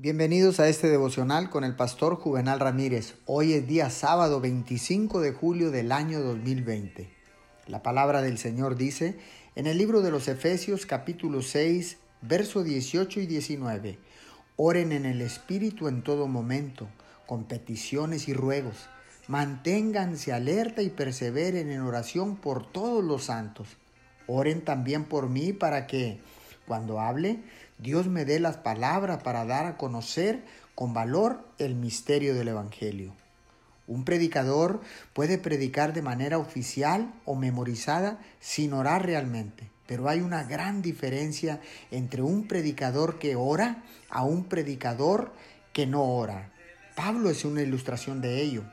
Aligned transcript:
Bienvenidos 0.00 0.60
a 0.60 0.68
este 0.68 0.88
devocional 0.88 1.50
con 1.50 1.64
el 1.64 1.74
pastor 1.74 2.14
Juvenal 2.14 2.60
Ramírez. 2.60 3.16
Hoy 3.26 3.54
es 3.54 3.66
día 3.66 3.90
sábado 3.90 4.40
25 4.40 5.20
de 5.20 5.32
julio 5.32 5.72
del 5.72 5.90
año 5.90 6.20
2020. 6.20 7.10
La 7.66 7.82
palabra 7.82 8.22
del 8.22 8.38
Señor 8.38 8.76
dice 8.76 9.18
en 9.56 9.66
el 9.66 9.76
libro 9.76 10.00
de 10.00 10.12
los 10.12 10.28
Efesios 10.28 10.86
capítulo 10.86 11.42
6, 11.42 11.96
verso 12.22 12.62
18 12.62 13.22
y 13.22 13.26
19. 13.26 13.98
Oren 14.54 14.92
en 14.92 15.04
el 15.04 15.20
Espíritu 15.20 15.88
en 15.88 16.04
todo 16.04 16.28
momento, 16.28 16.86
con 17.26 17.48
peticiones 17.48 18.28
y 18.28 18.34
ruegos. 18.34 18.88
Manténganse 19.26 20.32
alerta 20.32 20.80
y 20.82 20.90
perseveren 20.90 21.72
en 21.72 21.80
oración 21.80 22.36
por 22.36 22.70
todos 22.70 23.02
los 23.02 23.24
santos. 23.24 23.66
Oren 24.28 24.64
también 24.64 25.06
por 25.06 25.28
mí 25.28 25.52
para 25.52 25.88
que 25.88 26.20
cuando 26.68 27.00
hable, 27.00 27.40
Dios 27.78 28.06
me 28.06 28.24
dé 28.24 28.38
las 28.38 28.58
palabras 28.58 29.22
para 29.24 29.44
dar 29.44 29.66
a 29.66 29.76
conocer 29.76 30.44
con 30.76 30.94
valor 30.94 31.44
el 31.58 31.74
misterio 31.74 32.34
del 32.34 32.48
Evangelio. 32.48 33.12
Un 33.88 34.04
predicador 34.04 34.80
puede 35.14 35.38
predicar 35.38 35.94
de 35.94 36.02
manera 36.02 36.38
oficial 36.38 37.12
o 37.24 37.34
memorizada 37.34 38.18
sin 38.38 38.74
orar 38.74 39.06
realmente, 39.06 39.70
pero 39.86 40.08
hay 40.08 40.20
una 40.20 40.44
gran 40.44 40.82
diferencia 40.82 41.60
entre 41.90 42.20
un 42.20 42.46
predicador 42.46 43.18
que 43.18 43.34
ora 43.34 43.82
a 44.10 44.22
un 44.22 44.44
predicador 44.44 45.32
que 45.72 45.86
no 45.86 46.04
ora. 46.04 46.52
Pablo 46.94 47.30
es 47.30 47.44
una 47.44 47.62
ilustración 47.62 48.20
de 48.20 48.42
ello. 48.42 48.64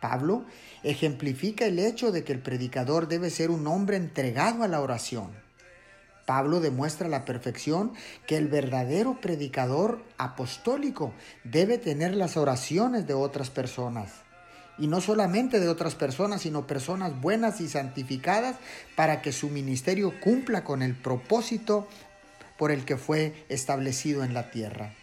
Pablo 0.00 0.44
ejemplifica 0.82 1.66
el 1.66 1.78
hecho 1.78 2.12
de 2.12 2.24
que 2.24 2.32
el 2.32 2.40
predicador 2.40 3.08
debe 3.08 3.30
ser 3.30 3.50
un 3.50 3.66
hombre 3.66 3.96
entregado 3.96 4.62
a 4.62 4.68
la 4.68 4.80
oración. 4.80 5.30
Pablo 6.30 6.60
demuestra 6.60 7.08
la 7.08 7.24
perfección 7.24 7.92
que 8.28 8.36
el 8.36 8.46
verdadero 8.46 9.20
predicador 9.20 10.00
apostólico 10.16 11.12
debe 11.42 11.76
tener 11.76 12.14
las 12.14 12.36
oraciones 12.36 13.08
de 13.08 13.14
otras 13.14 13.50
personas. 13.50 14.12
Y 14.78 14.86
no 14.86 15.00
solamente 15.00 15.58
de 15.58 15.68
otras 15.68 15.96
personas, 15.96 16.42
sino 16.42 16.68
personas 16.68 17.20
buenas 17.20 17.60
y 17.60 17.68
santificadas 17.68 18.54
para 18.94 19.22
que 19.22 19.32
su 19.32 19.48
ministerio 19.48 20.20
cumpla 20.20 20.62
con 20.62 20.82
el 20.82 20.94
propósito 20.94 21.88
por 22.56 22.70
el 22.70 22.84
que 22.84 22.96
fue 22.96 23.44
establecido 23.48 24.22
en 24.22 24.32
la 24.32 24.52
tierra. 24.52 24.94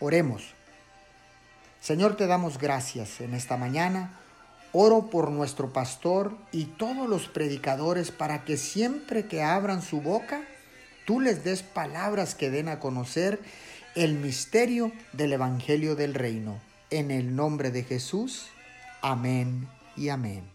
Oremos. 0.00 0.52
Señor, 1.80 2.18
te 2.18 2.26
damos 2.26 2.58
gracias 2.58 3.22
en 3.22 3.32
esta 3.32 3.56
mañana. 3.56 4.20
Oro 4.72 5.08
por 5.08 5.30
nuestro 5.30 5.72
pastor 5.72 6.36
y 6.52 6.66
todos 6.66 7.08
los 7.08 7.28
predicadores 7.28 8.10
para 8.10 8.44
que 8.44 8.58
siempre 8.58 9.28
que 9.28 9.42
abran 9.42 9.80
su 9.80 10.02
boca, 10.02 10.42
tú 11.04 11.20
les 11.20 11.44
des 11.44 11.62
palabras 11.62 12.34
que 12.34 12.50
den 12.50 12.68
a 12.68 12.80
conocer 12.80 13.38
el 13.94 14.14
misterio 14.14 14.92
del 15.12 15.32
Evangelio 15.32 15.96
del 15.96 16.14
Reino. 16.14 16.60
En 16.90 17.10
el 17.10 17.36
nombre 17.36 17.70
de 17.70 17.84
Jesús, 17.84 18.48
amén 19.02 19.68
y 19.96 20.08
amén. 20.08 20.53